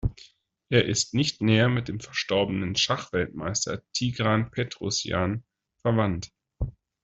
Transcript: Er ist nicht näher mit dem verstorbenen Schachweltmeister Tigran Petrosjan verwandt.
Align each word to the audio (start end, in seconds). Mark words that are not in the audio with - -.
Er 0.69 0.85
ist 0.85 1.13
nicht 1.13 1.43
näher 1.43 1.69
mit 1.69 1.87
dem 1.87 1.99
verstorbenen 1.99 2.75
Schachweltmeister 2.75 3.83
Tigran 3.93 4.49
Petrosjan 4.49 5.43
verwandt. 5.83 6.31